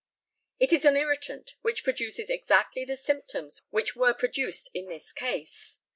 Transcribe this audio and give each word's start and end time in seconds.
It 0.59 0.73
is 0.73 0.83
an 0.83 0.97
irritant, 0.97 1.57
which 1.61 1.83
produces 1.83 2.31
exactly 2.31 2.83
the 2.85 2.97
symptoms 2.97 3.61
which 3.69 3.95
were 3.95 4.15
produced 4.15 4.71
in 4.73 4.89
this 4.89 5.11
case. 5.13 5.77